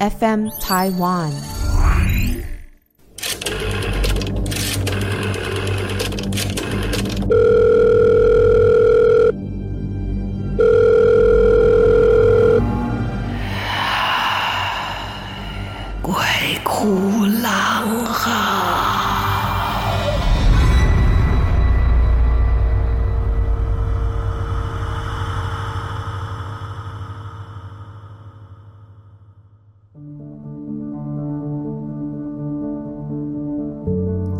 [0.00, 1.63] FM Taiwan。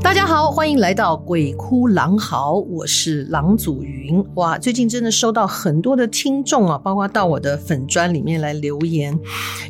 [0.04, 4.22] 大家好，欢迎来到鬼哭狼嚎，我是狼祖云。
[4.34, 9.18] 哇，最近真的收到很多的听众啊，包括到我的粉专里面来留言。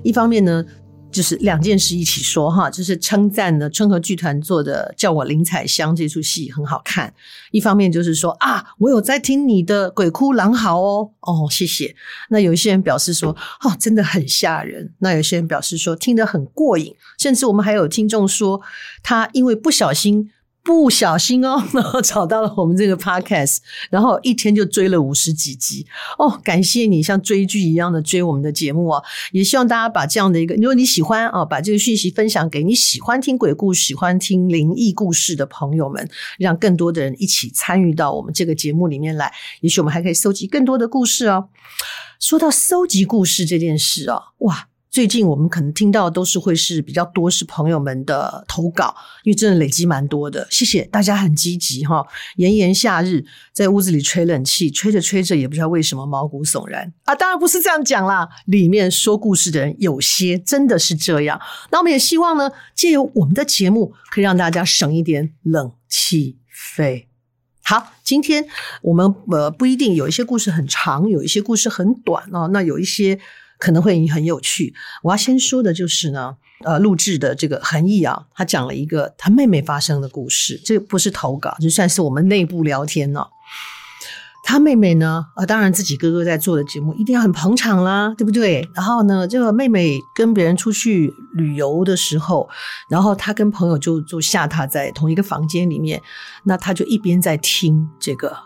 [0.02, 0.65] 一方面呢，
[1.14, 7.14] 就是两件事一起说哈，就是称赞呢春和剧团做的《叫我林采香》这出戏很好看。
[7.52, 11.95] 一方面就是说啊，我有在听你的鬼哭狼嚎哦，哦，谢谢。
[12.30, 13.30] 那有一些人表示说，
[13.62, 14.92] 哦，真的很吓人。
[14.98, 16.92] 那有些人表示说，听得很过瘾。
[17.18, 18.60] 甚至我们还有听众说，
[19.02, 20.30] 他因为不小心。
[20.65, 23.59] 不小心哦，然 后找到了我们这个 podcast，
[23.90, 25.87] 然后一天就追了五十几集
[26.18, 41.51] 哦，感谢你像追剧一样的追我们的节目哦，也希望大家把这样的一个，如果你喜欢啊，把这个讯息分享给你喜欢听鬼故事、喜欢听灵异故事的朋友们，让更多的人一起参与到我们这个节目里面来，也许我们还可以搜集更多的故事哦。
[42.18, 44.68] 说到搜集故事这件事哦，哇！
[44.95, 52.06] 最近我们可能听到都是会是比较多是朋友们的投稿，因为真的累积蛮多的，谢谢大家很积极哈。
[52.37, 57.12] 炎炎夏日在屋子里吹冷气，吹着吹着也不知道为什么毛骨悚然啊！
[57.12, 61.40] 当然不是这样讲啦，里面说故事的人有些真的是这样。
[61.72, 67.09] 那我们也希望呢，借由我们的节目，可以让大家省一点冷气费。
[67.65, 68.47] 好，今天
[68.82, 73.19] 我们呃不一定有一些故事很长，有一些故事很短哦，那有一些。
[73.65, 74.75] 可能会很有趣。
[75.03, 80.60] 我要先说的就是呢，呃，录制的这个恒毅啊，他讲了一个他妹妹发生的故事。
[80.62, 83.25] 这不是投稿，就算是我们内部聊天呢。
[84.47, 88.69] 他妹妹呢，呃，当然自己哥哥在做的节目一定要很捧场啦，对不对？
[88.75, 92.47] 然后呢，这个妹妹跟别人出去旅游的时候，
[92.91, 96.03] 然后他跟朋友就就下榻在同一个房间里面，
[96.43, 98.37] 那他就一边在听这个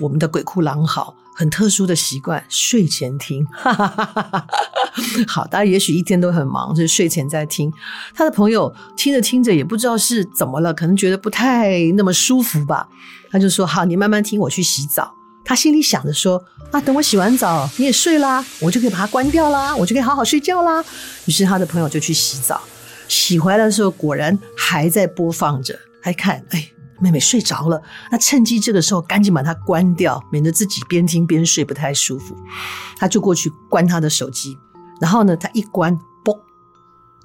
[0.00, 1.14] 我们的鬼哭狼嚎。
[1.34, 3.44] 很特殊的习惯，睡前听，
[5.26, 7.72] 好，大家也许一天都很忙，就是睡前在听。
[8.14, 12.88] 他的朋友听着听着也不知道是怎么了，可能觉得不太那么舒服吧。
[13.30, 15.12] 他就说：“好，你慢慢听，我去洗澡。”
[15.44, 20.82] 他心里想着说：“啊，等我洗完澡，你也睡啦，我就可以把它关掉啦，我就可以好好睡觉啦。”
[21.26, 22.62] 于是他的朋友就去洗澡，
[23.08, 26.73] 洗回来的时候果然还在播放着，还看，哎。
[27.00, 32.36] 妹妹睡着了，那趁机这个时候赶紧把它关掉，免得自己边听边睡不太舒服。
[32.96, 34.56] 他就过去关他的手机，
[35.00, 36.38] 然后呢，他一关，嘣，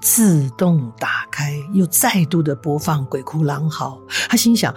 [0.01, 3.99] 自动打开，又再度的播放《鬼哭狼嚎》。
[4.27, 4.73] 他心想，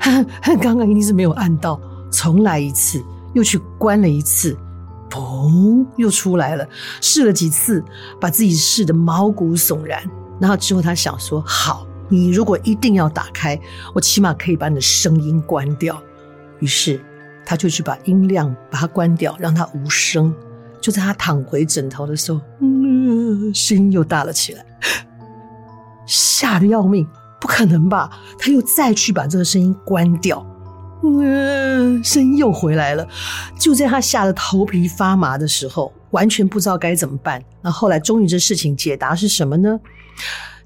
[0.00, 0.24] 哼，
[0.60, 1.80] 刚刚一定是没有按到，
[2.10, 3.04] 重来一次，
[3.34, 4.56] 又去关了一次，
[5.10, 6.66] 嘣，又出来了。
[7.00, 7.84] 试了几次，
[8.20, 10.02] 把自己试得毛骨悚然。
[10.40, 11.86] 然后之后他想说，好。
[12.10, 13.58] 你如果一定要打开，
[13.94, 15.98] 我起码可以把你的声音关掉。
[16.58, 17.00] 于是，
[17.46, 20.34] 他就去把音量把它关掉，让它无声。
[20.80, 24.66] 就在他躺回枕头的时候，嗯，声音又大了起来，
[26.04, 27.06] 吓得要命。
[27.40, 28.10] 不可能吧？
[28.38, 30.44] 他又再去把这个声音关掉，
[31.02, 33.08] 嗯，声音又回来了。
[33.58, 37.42] 就在他吓得头皮发麻的时候，完全不知道该怎么办。
[37.62, 39.80] 那后来，终于这事情解答是什么呢？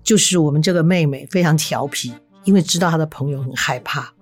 [0.05, 2.13] 就是我们这个妹妹非常调皮，
[2.45, 4.13] 因为知道她的朋友很害怕，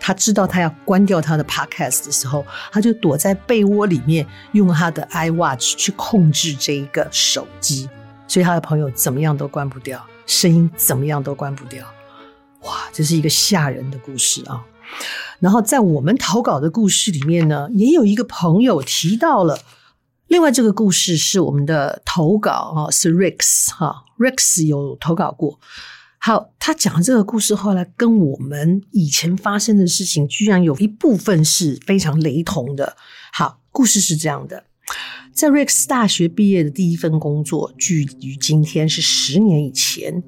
[0.00, 7.88] 她知道她要关掉她的 podcast 的时候，她就躲在被窝里面，用她的 iWatch 去控制这一个手机，
[8.26, 11.84] 所以她的朋友怎么样都关不掉，声音怎么样都关不掉。
[12.62, 14.64] 哇，这是一个吓人的故事啊！
[15.38, 19.58] 然后在我们投稿的故事里面呢，也有一个朋友提到了。
[20.36, 25.58] 另外，这个故事是我们的投稿啊，是 Rex 哈，Rex 有投稿过。
[26.18, 32.98] 好，他讲的这个故事后来跟我们以前发生的事情，居然有一部分是非常雷同的。
[33.32, 34.64] 好，故事是这样的：
[35.32, 40.22] 在 Rex 大学毕业的第一份工作，距于今天是十年以前。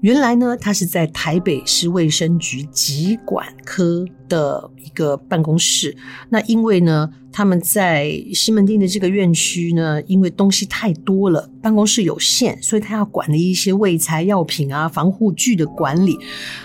[0.00, 5.96] 原来呢，他是在台北市卫生局疾管科的一个办公室。
[6.30, 16.16] 那因为呢，他们在西门町的这个院区呢，因为东西太多了，办公室有限，所以他要管的一些卫材药品啊、防护具的管理，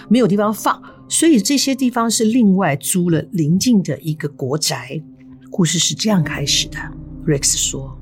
[0.09, 0.79] 没有地方放，
[1.09, 5.01] 所以这些地方是另外租了邻近的一个国宅。
[5.49, 6.77] 故事是这样开始的
[7.25, 7.97] ：Rex 说，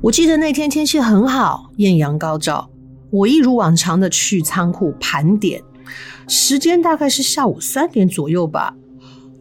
[0.00, 2.69] 我记得那天天气很好，艳阳高照，
[3.10, 5.62] 我一如往常的去仓库盘点，
[6.28, 8.74] 时间大概是下午三点左右吧。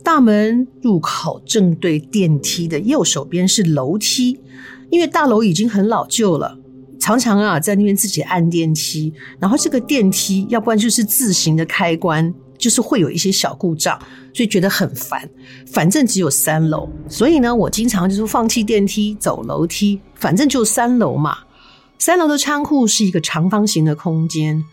[0.03, 4.39] 大门入口正对电梯的右手边是楼梯，
[4.89, 6.57] 因为大楼已经很老旧了，
[6.99, 13.99] 常常啊在那边自己按电梯，然后这个电梯要不然就是自行的开关，就是会有一些小故障，
[14.33, 15.29] 所以觉得很烦。
[15.67, 21.37] 反正只有三楼，所以呢，我经常就是放弃电梯走楼梯，反正就三楼嘛。
[21.99, 24.63] 三楼的仓库是一个长方形的空间。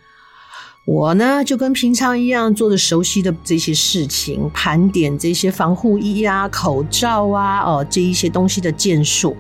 [0.85, 9.37] 我呢，就跟平常一样做着熟悉的这些事情，盘点这些防护衣啊、口罩啊、哦这一些东西的件数。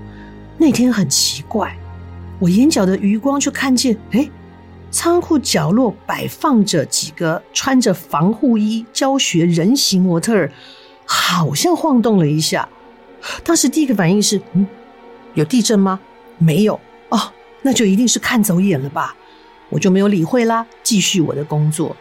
[0.59, 1.79] 那天很奇怪，
[2.41, 4.29] 我眼角的余光就看见，哎，
[4.91, 10.51] 仓库角落摆放着几个穿着防护衣教学人形模特儿，
[11.05, 12.69] 好像晃动了一下。
[13.45, 14.67] 当时第一个反应是，嗯，
[15.35, 16.01] 有地震吗？
[16.39, 16.81] 没有，
[17.67, 19.17] 那就一定是看走眼了吧。
[19.71, 21.97] 我就没有理会啦，继续我的工作。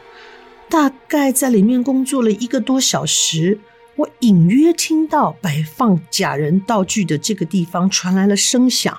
[0.70, 3.60] 大概在里面工作了一个多小时，
[3.96, 8.96] 我隐约听到摆放假人道具的这个地方传来了声响。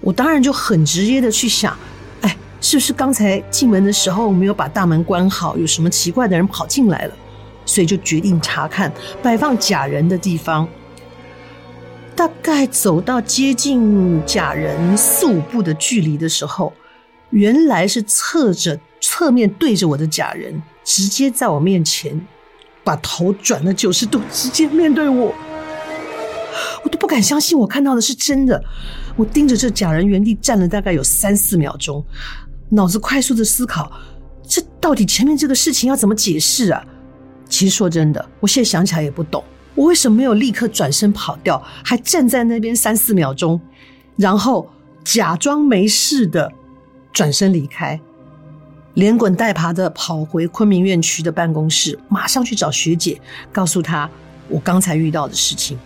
[0.00, 1.76] 我当然就很直接的去想，
[2.22, 7.14] 哎，是不是刚才进门的时候没有把大门关好，有什么奇怪的人跑进来了？
[7.66, 8.90] 所以就决定查看
[9.22, 10.66] 摆放假人的地方。
[12.18, 16.72] 大概走到接近假人四五步的距离的时候。
[17.30, 22.20] 原来是侧着侧面对着我的假人，直接在我面前
[22.82, 25.32] 把头转了九十度，直接面对我，
[26.82, 28.60] 我都不敢相信我看到的是真的。
[29.14, 32.04] 我盯着这假人原地站了大概有三四秒钟，
[32.70, 33.92] 脑子快速的思考，
[34.42, 36.84] 这到底前面这个事情要怎么解释啊？
[37.48, 39.44] 其实说真的，我现在想起来也不懂，
[39.78, 43.60] 我为什么没有立刻转身跑掉，还站在那边三四秒钟，
[44.16, 44.68] 然后
[45.04, 46.52] 假装没事的。
[47.10, 47.98] 转身离开，
[48.94, 53.20] 连滚带爬的跑回昆明院区的办公室，马上去找学姐，
[53.50, 54.08] 告诉她
[54.48, 55.76] 我刚才遇到的事情。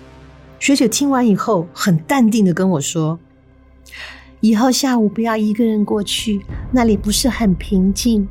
[0.58, 3.18] 学姐听完以后，很淡定的跟我说
[4.40, 8.28] ：“以后下午不要一个人过去，那里不是很平静。”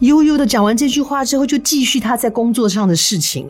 [0.00, 3.48] 悠悠的讲完这句话之后，就继续她在工作上的事情。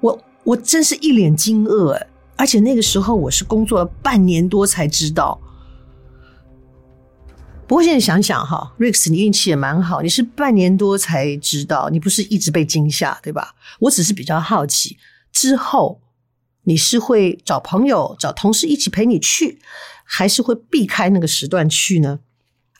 [0.00, 5.38] 我我真是一脸惊愕，而且那个时候我是工作了半年多才知道。
[7.66, 13.54] 不过现在想想哈，Rex，你运气也蛮好，你是半年多才知道，你不是一直被惊吓，对吧？
[13.80, 14.96] 我只是比较好奇，
[15.30, 16.00] 之后
[16.62, 19.58] 你是会找朋友、找同事一起陪你去，
[20.02, 22.20] 还是会避开那个时段去呢？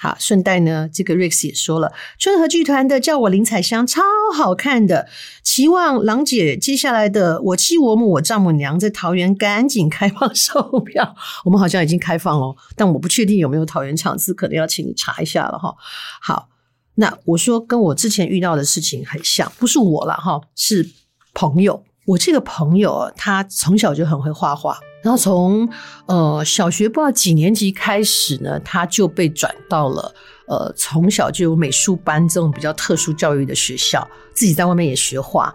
[0.01, 4.01] 好，顺带呢，这个 Rex 也说了，春和剧团的叫我林采香超
[4.33, 5.09] 好看的，
[5.43, 15.75] 期望郎姐接下来的我妻我母我丈母娘在桃园赶紧开放售票，我们好像已经开放了，但我不确定有没有桃园场次，可能要请你查一下了哈。
[16.23, 16.49] 好，
[16.95, 20.89] 那我说跟我之前遇到的事情很像，不是我了哈，是
[21.35, 21.83] 朋友。
[22.09, 24.79] 我这个朋友他从小就很会画画。
[25.03, 25.69] 然后从
[26.07, 30.13] 呃小学不知道几年级开始呢，他就被转到了
[30.47, 35.55] 呃从小就有美术班这种比较特殊教育的学校，自己在外面也学画。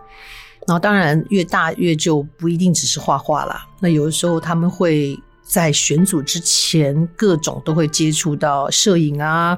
[0.67, 3.67] 然后当然越大越就不一定只是画画啦。
[3.79, 9.57] 那有的时候他们会在选组之前，各种都会接触到摄影啊，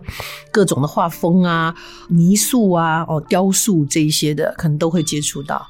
[0.49, 1.75] 各种的画风啊、
[2.07, 5.67] 泥塑啊、哦雕塑这一些的，可能都会接触到。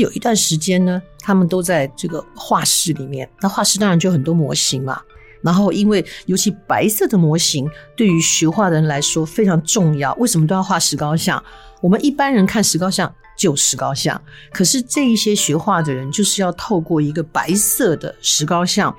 [0.00, 3.28] 有一段时间呢，他们都在这个画室里面。
[3.40, 5.00] 那画室当然就很多模型嘛。
[5.42, 10.14] 然后，因为尤其白色的模型对于学画的人来说非常重要。
[10.14, 11.42] 为什么都要画石膏像？
[11.82, 14.20] 我们一般人看石膏像就石膏像，
[14.52, 18.94] 可是这一些学画的人就是要透过一个白色的石膏像。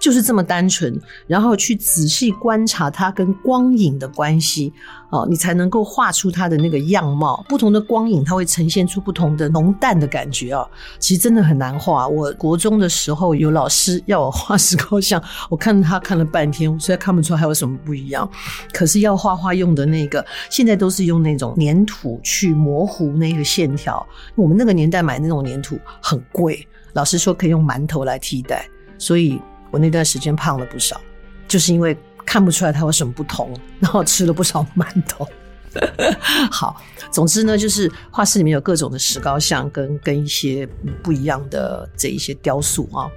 [0.00, 4.70] 就是这么单纯，然后去仔细观察它跟光影的关系，
[5.14, 7.44] 哦，你才能够画出它的那个样貌。
[7.48, 10.68] 不同的光影，它会呈现出不同的浓淡的感觉哦。
[10.98, 12.08] 其实真的很难画。
[12.08, 18.28] 我国中的时候有老师要我画石膏像，我看他看了半天，我实在看不出还有什么不一样。
[18.72, 24.04] 可是要画画用的那个，现在都是用那种粘土去模糊那个线条。
[24.34, 28.68] 我们那个年代买那种粘土很贵，老师说可以用馒头来替代，
[28.98, 29.40] 所以。
[29.70, 31.00] 我那段时间胖了不少，
[31.48, 35.26] 就是因为看不出来它有什么不同， 然后吃了不少馒头。
[36.50, 40.66] 好，总之呢，就是画室里面有各种的石膏像跟跟一些
[41.02, 43.10] 不一样的这一些雕塑啊。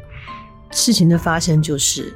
[0.71, 2.13] 事情的发生就是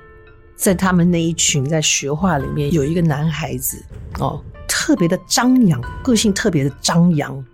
[0.55, 3.83] 在他们那一群在学画里面有一个男孩子
[4.19, 7.45] 哦，特别的张扬，个性特别的张扬。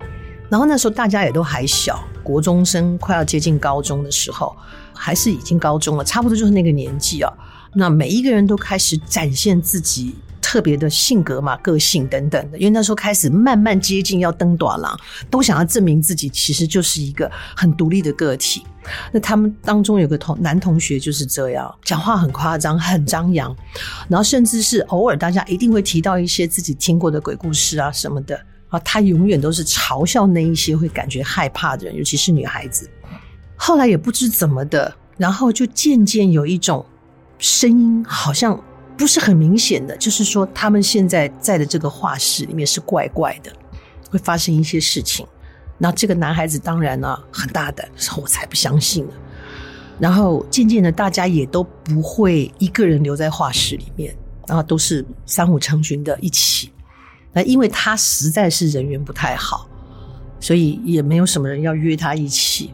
[0.49, 4.55] 然后那时候大家也都还小，国中生快要接近高中的时候。
[4.99, 7.31] 还是已经高中了，差不多就是那个年纪啊。
[7.77, 12.57] 那每一个人都开始展现自己特别的性格嘛、个性等等的。
[12.57, 18.63] 因为那时候开始慢慢接近要登短廊，都想要证明自己其实就是一个很独立的个体。
[19.11, 23.55] 那他们当中有个同男同学就是这样，讲话很夸张、很张扬，
[24.09, 28.35] 然后甚至是偶尔大家一定会提到一些自己听过的鬼故事啊什么的
[28.69, 32.89] 啊，他永远都是嘲笑那一些会感觉害怕的人，尤其是女孩子。
[33.55, 36.83] 后来也不知怎么的，然后就渐渐有一种
[37.39, 38.59] 声音，好像
[38.97, 43.51] 不是很明显的，就是说他们现在在的这个画室里面是怪怪的，
[44.09, 45.25] 会发生一些事情。
[45.77, 49.13] 那这个男孩子当然呢、很大胆，说我才不相信呢。
[49.99, 54.15] 然后渐渐的，大家也都不会一个人留在画室里面，
[54.47, 56.71] 然后都是三五成群的一起。
[57.33, 59.69] 那因为他实在是人缘不太好，
[60.39, 62.73] 所以也没有什么人要约他一起。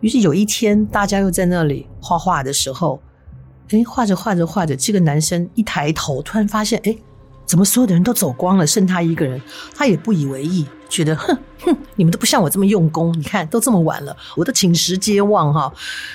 [0.00, 3.00] 于是有一天，大家又在那里画画的时候，
[3.70, 6.96] 哎，画着画着画着，这个男生一抬头，突然发现，哎，
[7.46, 9.40] 怎么所有的人都走光了，剩他一个人？
[9.74, 13.16] 他也不以为意，觉得，哼哼，你们都不像我这么用功。
[13.16, 15.72] 你看，都这么晚了，我都寝食皆忘哈，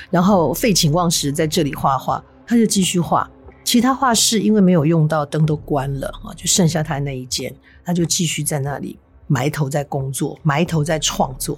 [0.09, 2.21] 然后废寝忘食在这里画画。
[2.45, 3.29] 他就继续画，
[3.63, 11.57] 其他画室因为没有用到，灯都关了啊，就剩下他那一间，他就继续在那里埋头在工作，埋头在创作，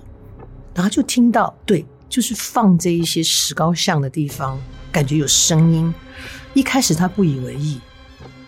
[0.76, 1.84] 然后就听到对。
[2.10, 4.58] 就是放这一些石膏像的地方，
[4.92, 5.94] 感觉有声音。
[6.54, 7.80] 一开始他不以为意，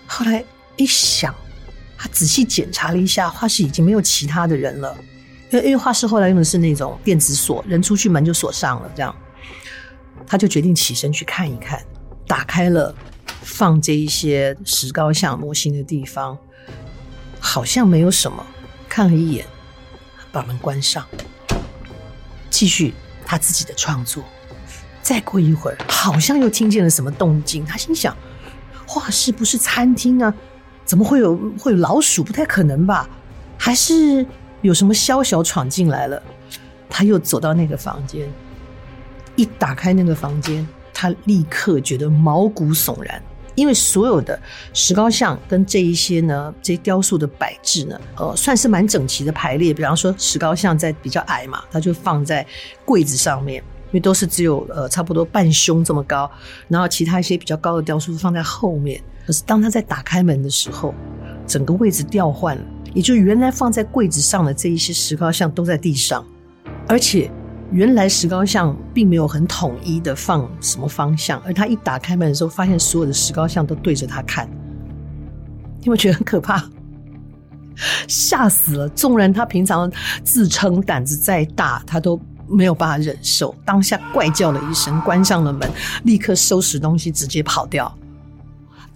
[0.08, 0.44] 后来
[0.78, 1.34] 一想，
[1.98, 4.98] 他仔细检查了一下，画室已经没有其他的人了。
[5.52, 8.92] 因为因为画室后来用的是那种电子锁，人出去门就锁上了。
[8.96, 9.16] 这样，
[10.26, 11.84] 他就决定起身去看一看，
[12.28, 12.94] 打开了
[13.42, 16.38] 放这一些石膏像模型的地方，
[17.40, 18.46] 好像没有什么。
[18.88, 19.46] 看了一眼，
[20.32, 21.06] 把门关上，
[22.50, 22.94] 继续。
[23.32, 24.24] 他自己的创作，
[25.10, 27.66] 再过一会儿，好像又听见了什么动静。
[27.66, 28.16] 他心想：
[28.86, 30.32] 画室不是餐厅啊，
[30.86, 32.24] 怎么会有会有老鼠？
[32.24, 33.10] 不太可能吧？
[33.58, 34.24] 还是
[34.62, 36.22] 有什么宵小闯进来了？
[36.88, 38.32] 他又走到那个房间，
[39.36, 43.20] 一打开那个房间，他立刻觉得毛骨悚然。
[43.56, 44.40] 因为所有的
[44.76, 49.74] 石膏像跟这一些呢，这雕塑的摆置呢，呃，算是蛮整齐的排列。
[49.74, 52.46] 比方说，石膏像在比较矮嘛，它就放在
[52.86, 56.30] 柜子上面，因为都是只有呃差不多半胸这么高。
[56.68, 59.02] 然后其他一些比较高的雕塑放在后面。
[59.26, 60.94] 可是当他在打开门的时候，
[61.46, 66.26] 整个位置调换了，也就原来放在柜子上的这一些石膏像都在地上，
[66.88, 67.32] 而且。
[67.72, 74.50] 原来石膏像并没有很统一的放什么方向，而他一打开门的时候，发现所有的石膏像都对着他看，
[75.82, 76.68] 你会觉得很可怕，
[78.08, 78.90] 吓死了。
[78.90, 79.88] 纵然他平常
[80.24, 82.20] 自称胆子再大，他都
[82.50, 83.56] 没有办法忍受。
[83.64, 85.70] 当下怪叫了一声，关上了门，
[86.04, 87.94] 立刻收拾东西，直接跑掉。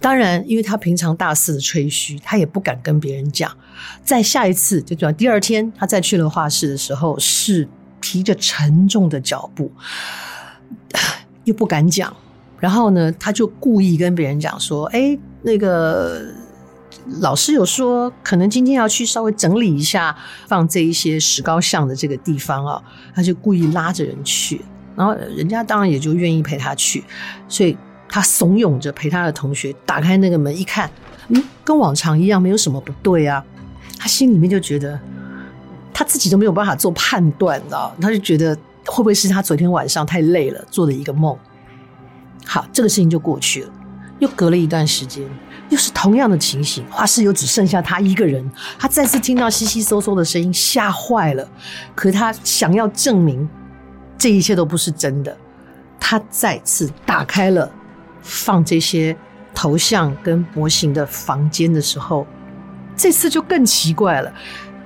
[0.00, 3.50] 当然，因为他平常大肆的吹嘘，他也不敢跟别人讲。
[4.04, 7.68] 在下一次，就讲第二天，他再去了画室的时候是。
[8.06, 9.72] 提着沉重的脚步，
[11.44, 12.14] 又不敢讲。
[12.60, 16.22] 然后呢，他就故意跟别人讲说：“哎，那个
[17.20, 22.82] 老师有说，可能今天要去稍微整理一下放这一些石膏像的这个地方啊。”
[23.14, 24.60] 他就故意拉着人去，
[24.96, 27.04] 然后人家当然也就愿意陪他去。
[27.48, 27.76] 所以
[28.08, 30.90] 他怂恿着陪他的同学打开那个门，一看，
[31.28, 33.44] 嗯，跟往常一样，没有什么不对啊。
[33.98, 34.98] 他心里面就觉得。
[35.96, 37.92] 他自己都没有办法做判断，的？
[38.00, 38.52] 他就觉得
[38.84, 41.38] 会不会是他昨天晚上太累了做的一个梦？
[42.44, 43.70] 好，这个事情就过去了。
[44.18, 45.24] 又隔了一段时间，
[45.74, 48.48] 又是同样的情形，画室又只剩下他一个人。
[48.78, 51.44] 他再次听到悉悉嗦嗦的声音，吓坏了。
[51.96, 53.48] 可他想要证明
[54.16, 55.36] 这一切都不是真的，
[55.98, 57.68] 他再次打开了
[58.22, 59.16] 放这些
[59.52, 62.24] 头像跟模型的房间的时候，
[62.96, 64.32] 这次就更奇怪了。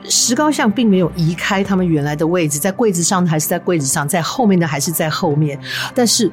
[0.09, 5.61] 石膏像并没有移开他们原来的位置，在柜子上还是在柜子上，在后面的还是在后面。
[5.95, 6.33] 但是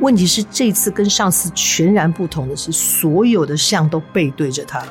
[0.00, 4.82] 问题是，这次跟上次全然不同的是，所有的像都背对着他。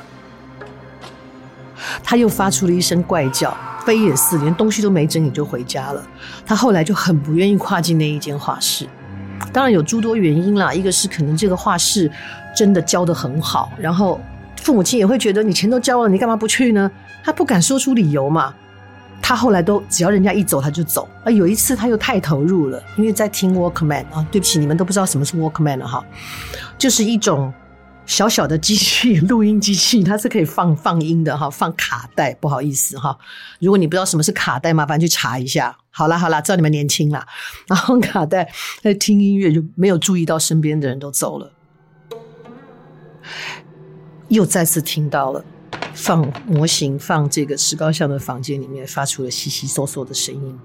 [2.02, 6.06] 他又发出了一声怪叫，飞也似，连东西都没整理就回家了。
[6.46, 8.86] 他后来就很不愿意跨进那一间画室，
[9.52, 12.10] 当然有诸多原因啦，一个是可能这个画室
[12.56, 14.20] 真的教得很好，然后。
[14.60, 16.90] 父母亲也会觉得你钱都交了，你干嘛不去呢？
[17.24, 18.52] 他不敢说出理由嘛。
[19.20, 21.08] 他后来都只要人家一走他就走。
[21.24, 26.04] 啊，有一次他又太投入了，因为在听 Walkman 啊，对不起，你们都不知道什么是 Walkman 了哈，
[26.78, 27.52] 就是一种
[28.06, 32.32] 小小的机器，录音机器，它是可以放放音的哈，放卡带。
[32.34, 33.18] 不好意思哈，
[33.60, 35.76] 如果你不知道什么是卡带，麻烦去查一下。
[35.90, 37.26] 好啦好啦，知道你们年轻啦。
[37.68, 38.48] 然后卡带
[38.80, 41.52] 在听音乐，就没有注意到身边的人都走了。
[44.28, 45.44] 又再次听到了
[45.94, 50.58] 放模型、放这个石膏像的房间里面发出了窸窸窣窣的声音。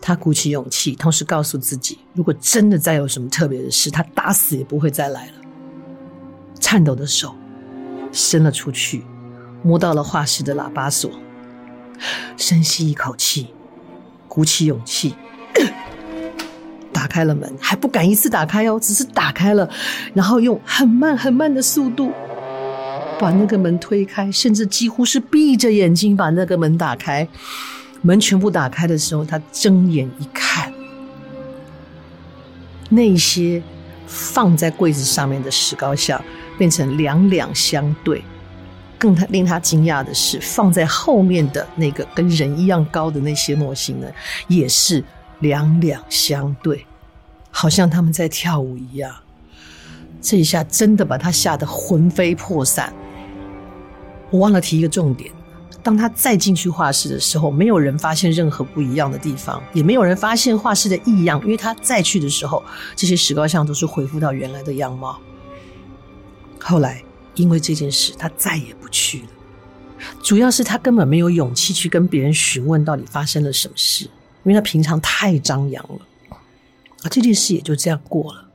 [0.00, 5.32] 他鼓起勇气，同时告诉自己，如果真的再有什么特别的事，他打死也不会再来了。
[6.60, 7.34] 颤抖的手
[8.12, 9.04] 伸了出去，
[9.62, 11.10] 摸到了画室的喇叭锁，
[12.36, 13.48] 深吸一口气，
[14.28, 15.14] 鼓起勇气，
[16.92, 19.68] 打开了门，还不敢一次打开哦，只是打开了，
[20.14, 22.12] 然后用很慢很慢的速度
[23.18, 27.26] 把那个门推开，甚至几乎是闭着眼睛把那个门打开。
[28.02, 30.72] 门全部打开的时候，他睁眼一看，
[32.90, 33.62] 那些
[34.06, 36.22] 放在柜子上面的石膏像
[36.58, 38.22] 变成两两相对。
[38.98, 44.06] 更他令他惊讶的是，放在后面的那个跟人一样高的那些模型呢，
[44.46, 45.02] 也是
[45.40, 46.86] 两两相对，
[47.50, 49.14] 好像他们在跳舞一样。
[50.22, 52.92] 这一下真的把他吓得魂飞魄散。
[54.30, 55.30] 我忘了提一个重点。
[55.82, 62.60] 当他再进去画室的时候，没有人发现任何不一样的地方，也没有人发现画室的异样，因为他再去的时候，
[62.96, 65.20] 这些石膏像都是恢复到原来的样貌。
[66.58, 67.04] 后来，
[67.36, 69.28] 因为这件事，他再也不去了。
[70.22, 74.06] 主要是他根本没有勇气去跟别人询问到底发生了什么事，
[74.42, 76.00] 因为他平常太张扬了。
[76.30, 78.48] 啊，这件事也就这样过了。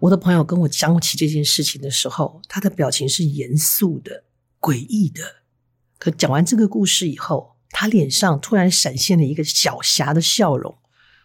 [0.00, 4.24] 我的朋友跟我讲起这件事情的时候，他的表情是严肃的、
[4.58, 5.22] 诡异的。
[5.98, 10.74] 可讲完这个故事以后，他脸上突然闪现了一个狡黠的笑容。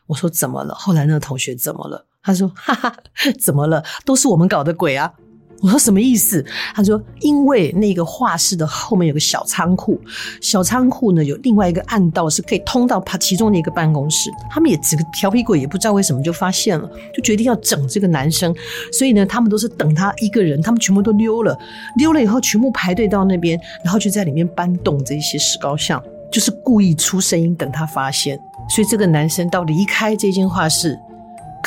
[0.07, 2.05] 我说：“怎么了？”后来那个同学怎么了？
[2.21, 2.97] 他说：“哈哈，
[3.39, 3.81] 怎么了？
[4.03, 5.13] 都是我们搞的鬼啊！”
[5.61, 6.45] 我说什么意思？
[6.75, 9.99] 他说，因为那个画室的后面有个小仓库，
[10.39, 14.29] 小仓库呢有另外一个暗道是可以通到他其中的一个办公室。
[14.49, 18.53] 他们也只调皮鬼也不知道为什么就发现了，就决定要整这个男生。
[18.91, 21.57] 所以呢，他们都是等他一个人，他们全部都溜了，
[21.97, 28.39] 溜了以后全部排队到那边，然后就在里面搬动这些石膏像，就是故意出声音等他发现。
[28.69, 30.99] 所以这个男生到离开这间画室。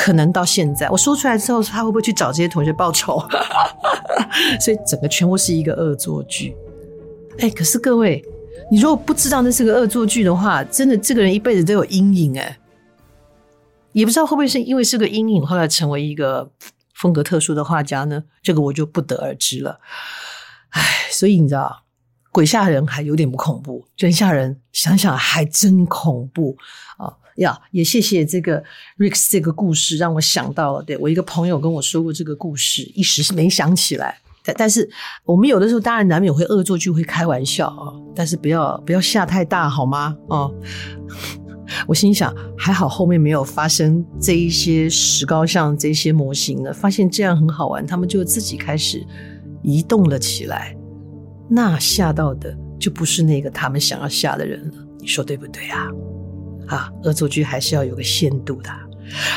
[0.01, 3.21] 可能到现在我说出来之后，他会不会去找这些同学报仇？
[4.63, 6.57] 所以整个全部是一个恶作剧。
[7.41, 8.25] 哎，可是各位，
[8.71, 12.57] 你如果不知道那是个恶作剧的话，真的这个人一辈子都有阴影哎。
[13.91, 16.49] 也不知道会不会是因为是个阴影，后来成为一个
[16.95, 18.23] 风格特殊的画家呢？
[18.41, 19.81] 这个我就不得而知了。
[20.69, 20.81] 哎，
[21.11, 21.83] 所以你知道，
[22.31, 26.57] 鬼吓人还有点不恐怖，人吓人想想还真恐怖
[26.99, 27.17] 啊。
[27.39, 28.63] 呀也谢谢这个
[28.99, 30.83] Rex 这个故事，让我想到了。
[30.83, 34.19] 对，我一个朋友跟我说过这个故事，一时是没想起来。
[34.45, 34.89] 但但是
[35.25, 37.93] 我们有的时候当然难免会恶作剧，会开玩笑啊。
[38.15, 40.17] 但是不要不要吓太大，好吗？
[40.29, 40.55] 哦，
[41.87, 49.07] 我心想还好后面没有发生这一些石膏像这些模型呢，发现这样很好玩，他们就自己开始
[49.63, 50.75] 移动了起来。
[51.51, 55.89] 那吓到的就不是那个他们想要吓的人了，你说对不对啊？
[56.69, 58.71] 啊，恶作剧还是要有个限度的。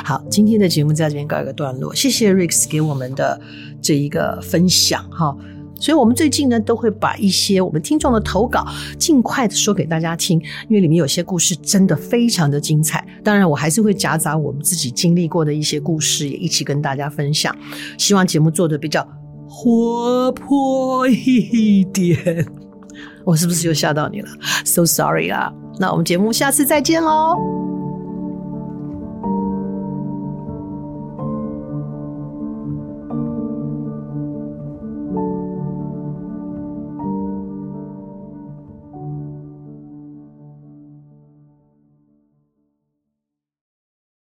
[0.04, 3.40] 好，今天的节目在这边告一个段落，谢谢 Rex 给我们的
[3.82, 5.36] 这一个分享哈。
[5.80, 8.68] 所以我们最近呢，都会把一些我们听众的投稿
[9.00, 10.40] 尽快的说给大家听，
[10.70, 13.04] 因为里面有些故事真的非常的精彩。
[13.24, 17.56] 当然，我还是会夹杂我们自己经历过的一些故事，也一起跟大家分享。
[17.98, 19.08] 希望节目做的比较
[19.48, 22.46] 活泼一点。
[23.26, 24.28] 我是不是又吓到你了
[24.64, 25.52] ？So sorry 啦。
[25.82, 27.71] 那我们节目下次再见喽。